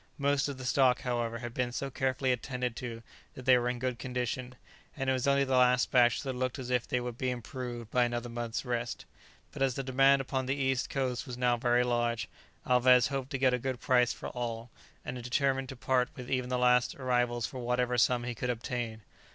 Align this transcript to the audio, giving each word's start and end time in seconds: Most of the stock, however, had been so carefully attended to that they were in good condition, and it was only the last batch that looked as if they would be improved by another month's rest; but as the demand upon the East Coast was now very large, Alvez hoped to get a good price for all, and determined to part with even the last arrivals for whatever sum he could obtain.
Most 0.17 0.47
of 0.47 0.57
the 0.57 0.65
stock, 0.65 1.01
however, 1.01 1.37
had 1.37 1.53
been 1.53 1.71
so 1.71 1.91
carefully 1.91 2.31
attended 2.31 2.75
to 2.77 3.03
that 3.35 3.45
they 3.45 3.55
were 3.59 3.69
in 3.69 3.77
good 3.77 3.99
condition, 3.99 4.55
and 4.97 5.11
it 5.11 5.13
was 5.13 5.27
only 5.27 5.43
the 5.43 5.55
last 5.55 5.91
batch 5.91 6.23
that 6.23 6.33
looked 6.33 6.57
as 6.57 6.71
if 6.71 6.87
they 6.87 6.99
would 6.99 7.19
be 7.19 7.29
improved 7.29 7.91
by 7.91 8.03
another 8.05 8.27
month's 8.27 8.65
rest; 8.65 9.05
but 9.51 9.61
as 9.61 9.75
the 9.75 9.83
demand 9.83 10.19
upon 10.19 10.47
the 10.47 10.55
East 10.55 10.89
Coast 10.89 11.27
was 11.27 11.37
now 11.37 11.55
very 11.55 11.83
large, 11.83 12.27
Alvez 12.65 13.09
hoped 13.09 13.29
to 13.29 13.37
get 13.37 13.53
a 13.53 13.59
good 13.59 13.79
price 13.79 14.11
for 14.11 14.29
all, 14.29 14.71
and 15.05 15.21
determined 15.23 15.69
to 15.69 15.75
part 15.75 16.09
with 16.15 16.31
even 16.31 16.49
the 16.49 16.57
last 16.57 16.95
arrivals 16.95 17.45
for 17.45 17.59
whatever 17.59 17.95
sum 17.99 18.23
he 18.23 18.33
could 18.33 18.49
obtain. 18.49 19.03